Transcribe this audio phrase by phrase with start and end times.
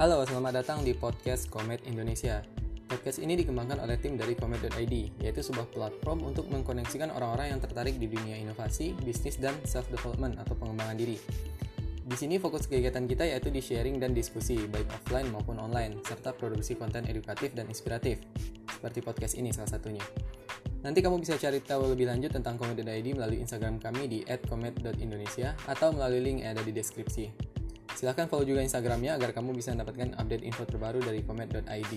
[0.00, 2.40] Halo, selamat datang di podcast Komet Indonesia.
[2.88, 8.00] Podcast ini dikembangkan oleh tim dari Komet.id, yaitu sebuah platform untuk mengkoneksikan orang-orang yang tertarik
[8.00, 11.20] di dunia inovasi, bisnis, dan self-development atau pengembangan diri.
[12.00, 16.32] Di sini fokus kegiatan kita yaitu di sharing dan diskusi, baik offline maupun online, serta
[16.32, 18.24] produksi konten edukatif dan inspiratif,
[18.72, 20.00] seperti podcast ini salah satunya.
[20.80, 25.92] Nanti kamu bisa cari tahu lebih lanjut tentang Komet.id melalui Instagram kami di @komet.indonesia atau
[25.92, 27.49] melalui link yang ada di deskripsi.
[27.96, 31.94] Silahkan follow juga Instagramnya agar kamu bisa mendapatkan update info terbaru dari komet.id.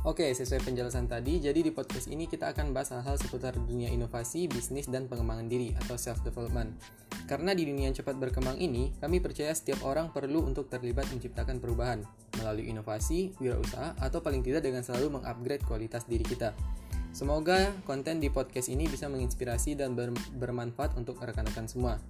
[0.00, 4.48] Oke, sesuai penjelasan tadi, jadi di podcast ini kita akan bahas hal-hal seputar dunia inovasi,
[4.48, 6.72] bisnis, dan pengembangan diri atau self-development.
[7.28, 11.60] Karena di dunia yang cepat berkembang ini, kami percaya setiap orang perlu untuk terlibat menciptakan
[11.60, 12.00] perubahan
[12.40, 16.56] melalui inovasi, wirausaha, atau paling tidak dengan selalu mengupgrade kualitas diri kita.
[17.12, 22.00] Semoga konten di podcast ini bisa menginspirasi dan ber bermanfaat untuk rekan-rekan semua.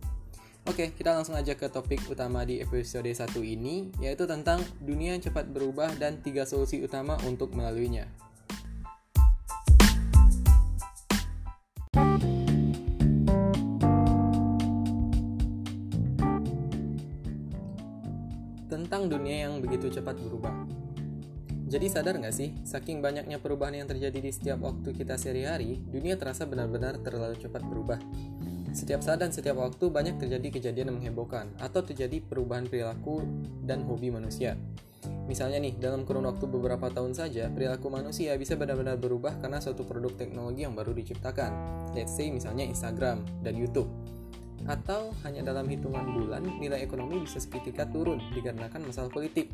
[0.69, 5.25] Oke, kita langsung aja ke topik utama di episode 1 ini, yaitu tentang dunia yang
[5.25, 8.05] cepat berubah dan tiga solusi utama untuk melaluinya.
[18.69, 20.53] Tentang dunia yang begitu cepat berubah.
[21.71, 26.19] Jadi sadar nggak sih, saking banyaknya perubahan yang terjadi di setiap waktu kita sehari-hari, dunia
[26.19, 28.03] terasa benar-benar terlalu cepat berubah.
[28.71, 33.23] Setiap saat dan setiap waktu banyak terjadi kejadian yang menghebohkan atau terjadi perubahan perilaku
[33.67, 34.55] dan hobi manusia.
[35.27, 39.87] Misalnya nih, dalam kurun waktu beberapa tahun saja, perilaku manusia bisa benar-benar berubah karena suatu
[39.87, 41.51] produk teknologi yang baru diciptakan.
[41.97, 43.89] Let's say misalnya Instagram dan YouTube.
[44.69, 49.49] Atau hanya dalam hitungan bulan, nilai ekonomi bisa seketika turun dikarenakan masalah politik.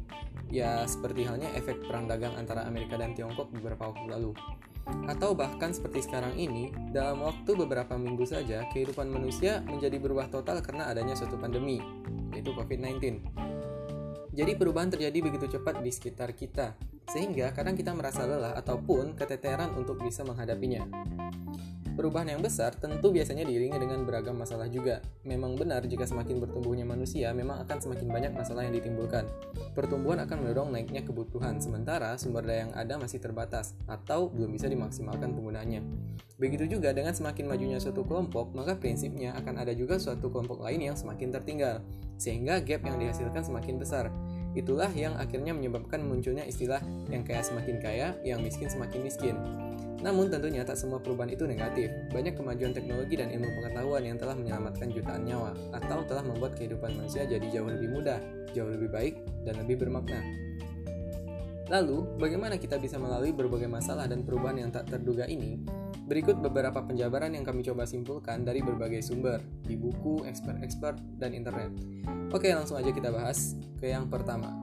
[0.51, 4.35] Ya, seperti halnya efek perang dagang antara Amerika dan Tiongkok beberapa waktu lalu.
[5.07, 10.63] Atau bahkan seperti sekarang ini, dalam waktu beberapa minggu saja, kehidupan manusia menjadi berubah total
[10.63, 11.83] karena adanya suatu pandemi,
[12.35, 13.23] yaitu COVID-19.
[14.37, 16.77] Jadi perubahan terjadi begitu cepat di sekitar kita,
[17.09, 20.85] sehingga kadang kita merasa lelah ataupun keteteran untuk bisa menghadapinya.
[21.97, 25.01] Perubahan yang besar tentu biasanya diiringi dengan beragam masalah juga.
[25.25, 29.25] Memang benar jika semakin bertumbuhnya manusia, memang akan semakin banyak masalah yang ditimbulkan.
[29.73, 34.69] Pertumbuhan akan mendorong naiknya kebutuhan, sementara sumber daya yang ada masih terbatas atau belum bisa
[34.69, 35.81] dimaksimalkan penggunaannya.
[36.37, 40.93] Begitu juga dengan semakin majunya suatu kelompok, maka prinsipnya akan ada juga suatu kelompok lain
[40.93, 41.81] yang semakin tertinggal,
[42.21, 44.13] sehingga gap yang dihasilkan semakin besar.
[44.53, 49.37] Itulah yang akhirnya menyebabkan munculnya istilah yang kaya semakin kaya, yang miskin semakin miskin.
[50.05, 51.89] Namun tentunya tak semua perubahan itu negatif.
[52.13, 56.97] Banyak kemajuan teknologi dan ilmu pengetahuan yang telah menyelamatkan jutaan nyawa atau telah membuat kehidupan
[56.97, 58.21] manusia jadi jauh lebih mudah,
[58.53, 59.15] jauh lebih baik,
[59.49, 60.21] dan lebih bermakna.
[61.67, 65.59] Lalu, bagaimana kita bisa melalui berbagai masalah dan perubahan yang tak terduga ini?
[66.07, 71.75] Berikut beberapa penjabaran yang kami coba simpulkan dari berbagai sumber, di buku, expert-expert, dan internet.
[72.31, 74.55] Oke, langsung aja kita bahas ke yang pertama,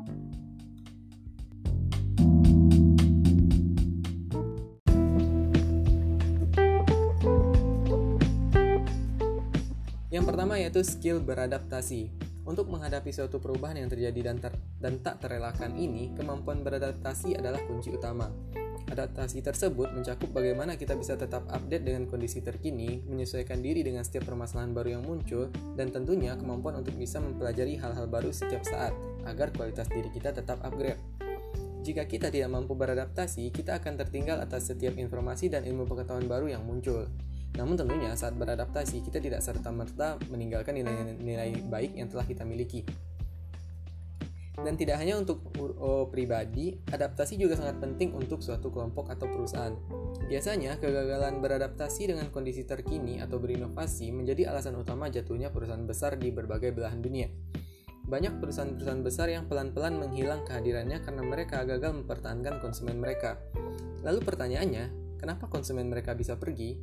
[10.13, 12.13] Yang pertama yaitu skill beradaptasi.
[12.45, 17.57] Untuk menghadapi suatu perubahan yang terjadi dan, ter dan tak terelakkan ini, kemampuan beradaptasi adalah
[17.65, 18.29] kunci utama.
[18.93, 24.29] Adaptasi tersebut mencakup bagaimana kita bisa tetap update dengan kondisi terkini, menyesuaikan diri dengan setiap
[24.29, 28.93] permasalahan baru yang muncul, dan tentunya kemampuan untuk bisa mempelajari hal-hal baru setiap saat,
[29.25, 31.01] agar kualitas diri kita tetap upgrade.
[31.81, 36.53] Jika kita tidak mampu beradaptasi, kita akan tertinggal atas setiap informasi dan ilmu pengetahuan baru
[36.53, 37.09] yang muncul.
[37.53, 42.81] Namun tentunya saat beradaptasi kita tidak serta-merta meninggalkan nilai-nilai baik yang telah kita miliki.
[44.53, 45.41] Dan tidak hanya untuk
[45.81, 49.73] oh, pribadi, adaptasi juga sangat penting untuk suatu kelompok atau perusahaan.
[50.29, 56.29] Biasanya, kegagalan beradaptasi dengan kondisi terkini atau berinovasi menjadi alasan utama jatuhnya perusahaan besar di
[56.29, 57.33] berbagai belahan dunia.
[58.05, 63.41] Banyak perusahaan-perusahaan besar yang pelan-pelan menghilang kehadirannya karena mereka gagal mempertahankan konsumen mereka.
[64.05, 66.77] Lalu pertanyaannya, kenapa konsumen mereka bisa pergi?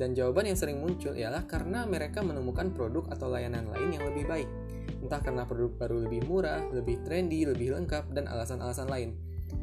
[0.00, 4.24] Dan jawaban yang sering muncul ialah karena mereka menemukan produk atau layanan lain yang lebih
[4.24, 4.48] baik.
[5.04, 9.12] Entah karena produk baru lebih murah, lebih trendy, lebih lengkap, dan alasan-alasan lain.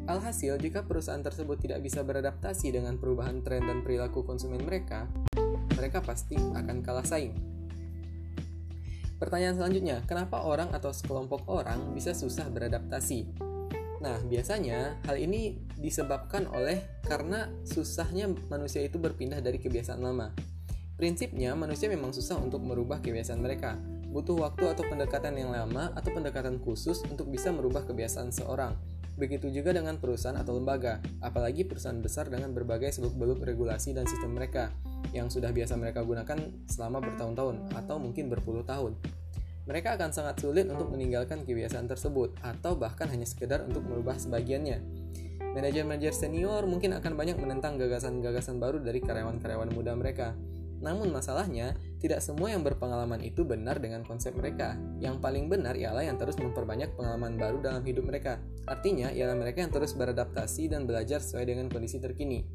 [0.06, 5.10] Alhasil, jika perusahaan tersebut tidak bisa beradaptasi dengan perubahan tren dan perilaku konsumen mereka,
[5.74, 7.34] mereka pasti akan kalah saing.
[9.18, 13.47] Pertanyaan selanjutnya, kenapa orang atau sekelompok orang bisa susah beradaptasi?
[13.98, 20.30] Nah, biasanya hal ini disebabkan oleh karena susahnya manusia itu berpindah dari kebiasaan lama.
[20.98, 23.78] Prinsipnya, manusia memang susah untuk merubah kebiasaan mereka.
[24.08, 28.74] Butuh waktu atau pendekatan yang lama atau pendekatan khusus untuk bisa merubah kebiasaan seorang.
[29.18, 34.38] Begitu juga dengan perusahaan atau lembaga, apalagi perusahaan besar dengan berbagai seluk-beluk regulasi dan sistem
[34.38, 34.70] mereka
[35.10, 36.38] yang sudah biasa mereka gunakan
[36.70, 38.94] selama bertahun-tahun atau mungkin berpuluh tahun.
[39.68, 44.80] Mereka akan sangat sulit untuk meninggalkan kebiasaan tersebut atau bahkan hanya sekedar untuk merubah sebagiannya.
[45.52, 50.32] Manajer-manajer senior mungkin akan banyak menentang gagasan-gagasan baru dari karyawan-karyawan muda mereka.
[50.78, 54.78] Namun masalahnya, tidak semua yang berpengalaman itu benar dengan konsep mereka.
[55.02, 58.38] Yang paling benar ialah yang terus memperbanyak pengalaman baru dalam hidup mereka.
[58.64, 62.46] Artinya, ialah mereka yang terus beradaptasi dan belajar sesuai dengan kondisi terkini.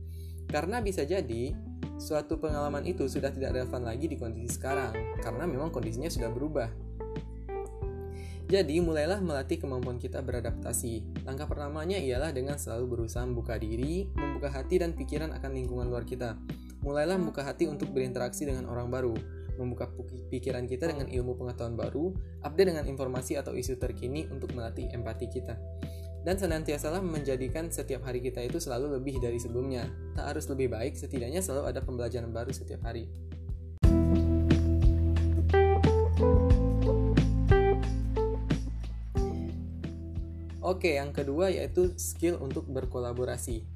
[0.48, 1.51] Karena bisa jadi,
[2.00, 6.71] suatu pengalaman itu sudah tidak relevan lagi di kondisi sekarang, karena memang kondisinya sudah berubah.
[8.53, 11.25] Jadi, mulailah melatih kemampuan kita beradaptasi.
[11.25, 16.05] Langkah pertamanya ialah dengan selalu berusaha membuka diri, membuka hati dan pikiran akan lingkungan luar
[16.05, 16.38] kita
[16.83, 19.15] mulailah membuka hati untuk berinteraksi dengan orang baru,
[19.55, 19.88] membuka
[20.29, 22.11] pikiran kita dengan ilmu pengetahuan baru,
[22.44, 25.56] update dengan informasi atau isu terkini untuk melatih empati kita.
[26.23, 29.91] Dan senantiasalah menjadikan setiap hari kita itu selalu lebih dari sebelumnya.
[30.15, 33.11] Tak harus lebih baik, setidaknya selalu ada pembelajaran baru setiap hari.
[40.63, 43.68] Oke, yang kedua yaitu skill untuk berkolaborasi.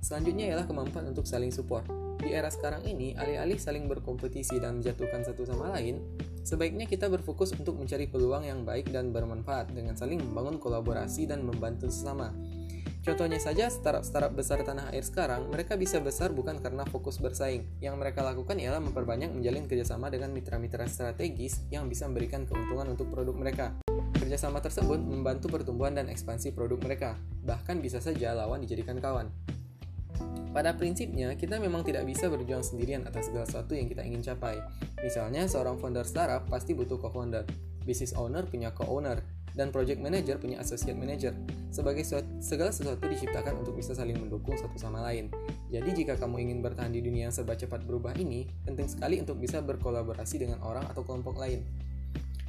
[0.00, 1.84] Selanjutnya ialah kemampuan untuk saling support.
[2.24, 6.00] Di era sekarang ini, alih-alih saling berkompetisi dan menjatuhkan satu sama lain,
[6.40, 11.44] sebaiknya kita berfokus untuk mencari peluang yang baik dan bermanfaat dengan saling membangun kolaborasi dan
[11.44, 12.32] membantu sesama.
[13.04, 17.68] Contohnya saja startup-startup besar tanah air sekarang, mereka bisa besar bukan karena fokus bersaing.
[17.84, 23.12] Yang mereka lakukan ialah memperbanyak menjalin kerjasama dengan mitra-mitra strategis yang bisa memberikan keuntungan untuk
[23.12, 23.76] produk mereka.
[24.32, 29.28] Kerjasama tersebut membantu pertumbuhan dan ekspansi produk mereka, bahkan bisa saja lawan dijadikan kawan.
[30.56, 34.56] Pada prinsipnya, kita memang tidak bisa berjuang sendirian atas segala sesuatu yang kita ingin capai.
[35.04, 37.44] Misalnya, seorang founder startup pasti butuh co-founder,
[37.84, 39.20] business owner punya co-owner,
[39.52, 41.36] dan project manager punya associate manager.
[41.68, 42.00] Sebagai
[42.40, 45.28] segala sesuatu diciptakan untuk bisa saling mendukung satu sama lain.
[45.68, 49.36] Jadi jika kamu ingin bertahan di dunia yang serba cepat berubah ini, penting sekali untuk
[49.36, 51.68] bisa berkolaborasi dengan orang atau kelompok lain.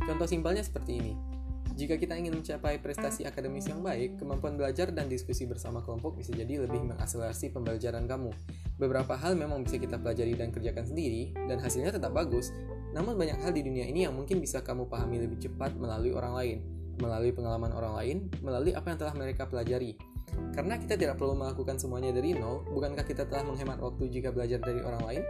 [0.07, 1.32] Contoh simpelnya seperti ini.
[1.73, 6.29] Jika kita ingin mencapai prestasi akademis yang baik, kemampuan belajar dan diskusi bersama kelompok bisa
[6.29, 8.29] jadi lebih mengakselerasi pembelajaran kamu.
[8.77, 12.53] Beberapa hal memang bisa kita pelajari dan kerjakan sendiri, dan hasilnya tetap bagus,
[12.93, 16.33] namun banyak hal di dunia ini yang mungkin bisa kamu pahami lebih cepat melalui orang
[16.37, 16.57] lain,
[17.01, 19.97] melalui pengalaman orang lain, melalui apa yang telah mereka pelajari.
[20.53, 24.61] Karena kita tidak perlu melakukan semuanya dari nol, bukankah kita telah menghemat waktu jika belajar
[24.61, 25.23] dari orang lain?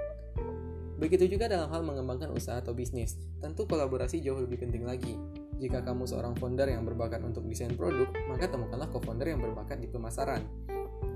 [0.99, 5.15] Begitu juga dalam hal mengembangkan usaha atau bisnis, tentu kolaborasi jauh lebih penting lagi.
[5.63, 9.87] Jika kamu seorang founder yang berbakat untuk desain produk, maka temukanlah co-founder yang berbakat di
[9.87, 10.43] pemasaran.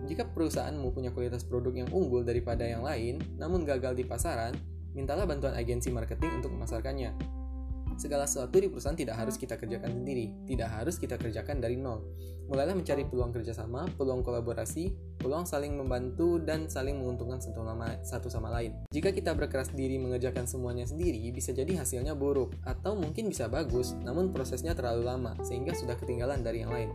[0.08, 4.56] Jika perusahaanmu punya kualitas produk yang unggul daripada yang lain, namun gagal di pasaran,
[4.96, 7.37] mintalah bantuan agensi marketing untuk memasarkannya.
[7.98, 12.06] Segala sesuatu di perusahaan tidak harus kita kerjakan sendiri, tidak harus kita kerjakan dari nol.
[12.48, 17.60] Mulailah mencari peluang kerjasama, peluang kolaborasi, peluang saling membantu, dan saling menguntungkan satu
[18.06, 18.78] satu sama lain.
[18.94, 23.98] Jika kita berkeras diri mengerjakan semuanya sendiri, bisa jadi hasilnya buruk, atau mungkin bisa bagus,
[24.00, 26.94] namun prosesnya terlalu lama, sehingga sudah ketinggalan dari yang lain.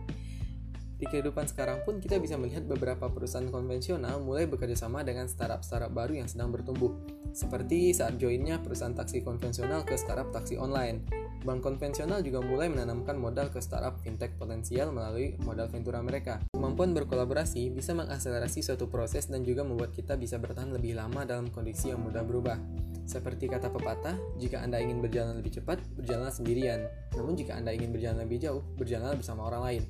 [1.03, 5.91] Di kehidupan sekarang pun kita bisa melihat beberapa perusahaan konvensional mulai bekerja sama dengan startup-startup
[5.91, 6.95] baru yang sedang bertumbuh.
[7.35, 11.03] Seperti saat joinnya perusahaan taksi konvensional ke startup taksi online.
[11.43, 16.39] Bank konvensional juga mulai menanamkan modal ke startup fintech potensial melalui modal ventura mereka.
[16.55, 21.51] Kemampuan berkolaborasi bisa mengakselerasi suatu proses dan juga membuat kita bisa bertahan lebih lama dalam
[21.51, 22.55] kondisi yang mudah berubah.
[23.03, 26.87] Seperti kata pepatah, jika Anda ingin berjalan lebih cepat, berjalanlah sendirian.
[27.11, 29.83] Namun jika Anda ingin berjalan lebih jauh, berjalanlah bersama orang lain.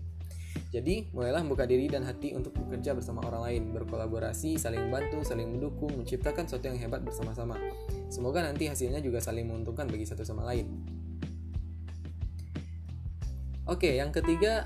[0.74, 5.46] Jadi, mulailah membuka diri dan hati untuk bekerja bersama orang lain, berkolaborasi, saling membantu, saling
[5.46, 7.62] mendukung, menciptakan sesuatu yang hebat bersama-sama.
[8.10, 10.66] Semoga nanti hasilnya juga saling menguntungkan bagi satu sama lain.
[13.70, 14.66] Oke, yang ketiga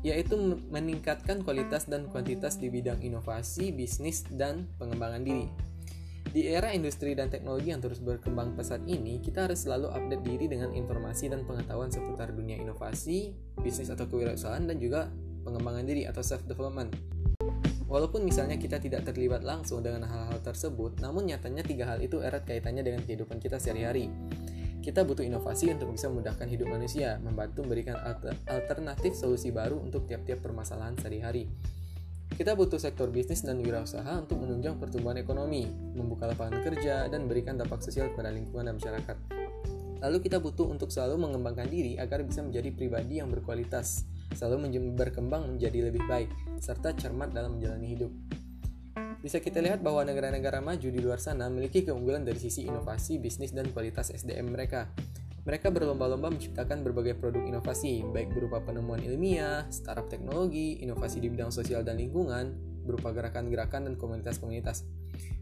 [0.00, 0.32] yaitu
[0.72, 5.44] meningkatkan kualitas dan kuantitas di bidang inovasi, bisnis, dan pengembangan diri.
[6.30, 10.46] Di era industri dan teknologi yang terus berkembang pesat ini, kita harus selalu update diri
[10.46, 15.12] dengan informasi dan pengetahuan seputar dunia inovasi, bisnis atau kewirausahaan, dan juga
[15.44, 16.92] pengembangan diri atau self-development.
[17.90, 22.46] Walaupun misalnya kita tidak terlibat langsung dengan hal-hal tersebut, namun nyatanya tiga hal itu erat
[22.46, 24.06] kaitannya dengan kehidupan kita sehari-hari.
[24.80, 28.00] Kita butuh inovasi untuk bisa memudahkan hidup manusia, membantu memberikan
[28.48, 31.50] alternatif solusi baru untuk tiap-tiap permasalahan sehari-hari.
[32.30, 37.58] Kita butuh sektor bisnis dan wirausaha untuk menunjang pertumbuhan ekonomi, membuka lapangan kerja, dan berikan
[37.58, 39.39] dampak sosial kepada lingkungan dan masyarakat.
[40.00, 45.44] Lalu kita butuh untuk selalu mengembangkan diri agar bisa menjadi pribadi yang berkualitas, selalu berkembang
[45.44, 48.12] menjadi lebih baik, serta cermat dalam menjalani hidup.
[49.20, 53.52] Bisa kita lihat bahwa negara-negara maju di luar sana memiliki keunggulan dari sisi inovasi, bisnis,
[53.52, 54.88] dan kualitas SDM mereka.
[55.44, 61.52] Mereka berlomba-lomba menciptakan berbagai produk inovasi, baik berupa penemuan ilmiah, startup teknologi, inovasi di bidang
[61.52, 62.56] sosial dan lingkungan,
[62.88, 64.84] berupa gerakan-gerakan dan komunitas-komunitas.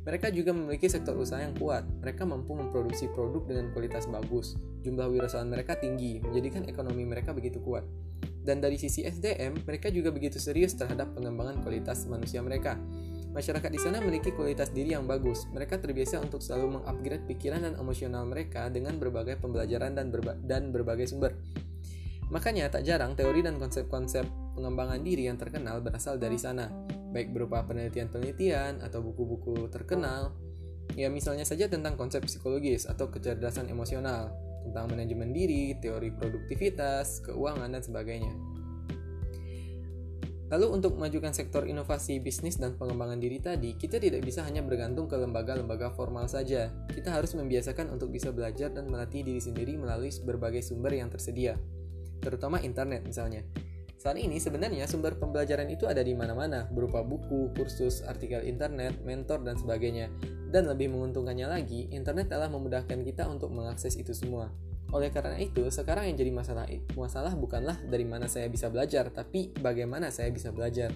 [0.08, 1.84] Mereka juga memiliki sektor usaha yang kuat.
[2.00, 4.56] Mereka mampu memproduksi produk dengan kualitas bagus.
[4.80, 7.84] Jumlah wirausahaan mereka tinggi, menjadikan ekonomi mereka begitu kuat.
[8.40, 12.80] Dan dari sisi SDM, mereka juga begitu serius terhadap pengembangan kualitas manusia mereka.
[13.36, 15.44] Masyarakat di sana memiliki kualitas diri yang bagus.
[15.52, 20.72] Mereka terbiasa untuk selalu mengupgrade pikiran dan emosional mereka dengan berbagai pembelajaran dan, berba dan
[20.72, 21.36] berbagai sumber.
[22.32, 24.24] Makanya tak jarang teori dan konsep-konsep
[24.56, 26.68] pengembangan diri yang terkenal berasal dari sana,
[27.12, 30.36] baik berupa penelitian-penelitian atau buku-buku terkenal.
[30.96, 34.32] Ya misalnya saja tentang konsep psikologis atau kecerdasan emosional,
[34.68, 38.32] tentang manajemen diri, teori produktivitas, keuangan, dan sebagainya.
[40.48, 45.04] Lalu untuk memajukan sektor inovasi bisnis dan pengembangan diri tadi, kita tidak bisa hanya bergantung
[45.04, 46.72] ke lembaga-lembaga formal saja.
[46.88, 51.60] Kita harus membiasakan untuk bisa belajar dan melatih diri sendiri melalui berbagai sumber yang tersedia,
[52.24, 53.44] terutama internet misalnya.
[53.98, 59.42] Saat ini sebenarnya sumber pembelajaran itu ada di mana-mana, berupa buku, kursus, artikel internet, mentor,
[59.42, 60.06] dan sebagainya.
[60.54, 64.54] Dan lebih menguntungkannya lagi, internet telah memudahkan kita untuk mengakses itu semua.
[64.94, 69.50] Oleh karena itu, sekarang yang jadi masalah masalah bukanlah dari mana saya bisa belajar, tapi
[69.58, 70.94] bagaimana saya bisa belajar.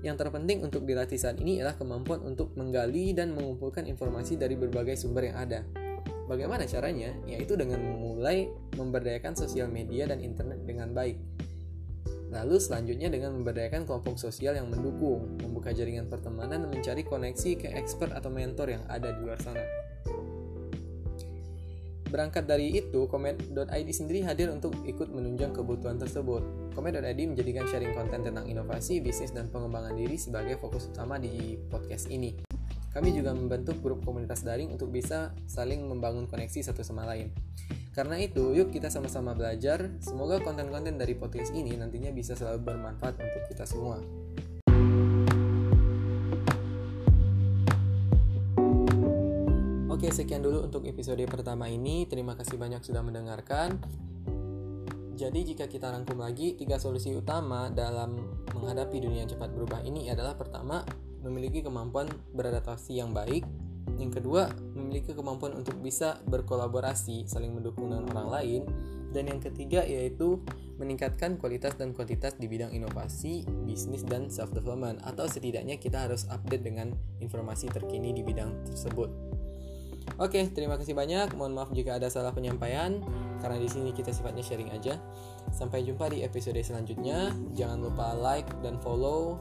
[0.00, 4.96] Yang terpenting untuk dilatih saat ini adalah kemampuan untuk menggali dan mengumpulkan informasi dari berbagai
[4.96, 5.68] sumber yang ada.
[6.24, 7.12] Bagaimana caranya?
[7.28, 11.37] Yaitu dengan memulai memberdayakan sosial media dan internet dengan baik.
[12.28, 17.68] Lalu selanjutnya dengan memberdayakan kelompok sosial yang mendukung, membuka jaringan pertemanan dan mencari koneksi ke
[17.72, 19.64] expert atau mentor yang ada di luar sana.
[22.08, 26.72] Berangkat dari itu, Komet.id sendiri hadir untuk ikut menunjang kebutuhan tersebut.
[26.72, 32.08] Komet.id menjadikan sharing konten tentang inovasi, bisnis, dan pengembangan diri sebagai fokus utama di podcast
[32.08, 32.32] ini.
[32.96, 37.28] Kami juga membentuk grup komunitas daring untuk bisa saling membangun koneksi satu sama lain.
[37.92, 39.90] Karena itu, yuk kita sama-sama belajar.
[39.98, 43.98] Semoga konten-konten dari podcast ini nantinya bisa selalu bermanfaat untuk kita semua.
[49.98, 52.06] Oke, sekian dulu untuk episode pertama ini.
[52.06, 53.82] Terima kasih banyak sudah mendengarkan.
[55.18, 60.06] Jadi jika kita rangkum lagi, tiga solusi utama dalam menghadapi dunia yang cepat berubah ini
[60.06, 60.86] adalah pertama,
[61.26, 63.42] memiliki kemampuan beradaptasi yang baik.
[63.98, 68.62] Yang kedua, memiliki kemampuan untuk bisa berkolaborasi, saling mendukung dengan orang lain.
[69.08, 70.38] Dan yang ketiga yaitu
[70.78, 75.02] meningkatkan kualitas dan kuantitas di bidang inovasi, bisnis, dan self-development.
[75.02, 79.10] Atau setidaknya kita harus update dengan informasi terkini di bidang tersebut.
[80.16, 81.36] Oke, terima kasih banyak.
[81.36, 83.02] Mohon maaf jika ada salah penyampaian
[83.44, 84.96] karena di sini kita sifatnya sharing aja.
[85.52, 87.34] Sampai jumpa di episode selanjutnya.
[87.52, 89.36] Jangan lupa like dan follow.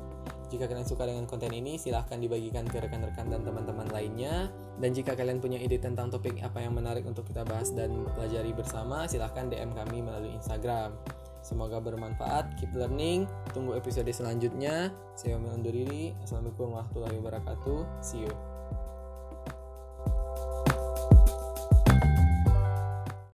[0.47, 4.47] Jika kalian suka dengan konten ini, silahkan dibagikan ke rekan-rekan dan teman-teman lainnya.
[4.79, 8.55] Dan jika kalian punya ide tentang topik apa yang menarik untuk kita bahas dan pelajari
[8.55, 10.95] bersama, silahkan DM kami melalui Instagram.
[11.43, 12.59] Semoga bermanfaat.
[12.59, 13.27] Keep learning.
[13.55, 14.91] Tunggu episode selanjutnya.
[15.15, 16.11] Saya undur diri.
[16.23, 17.79] Assalamualaikum warahmatullahi wabarakatuh.
[18.03, 18.46] See you.